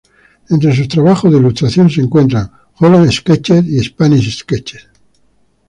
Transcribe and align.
Entre 0.49 0.75
sus 0.75 0.87
trabajos 0.87 1.31
de 1.31 1.37
ilustración 1.37 1.87
se 1.87 2.01
encuentran 2.01 2.51
"Holland 2.79 3.11
Sketches" 3.11 3.63
y 3.67 3.79
"Spanish 3.83 4.39
Sketches". 4.39 4.87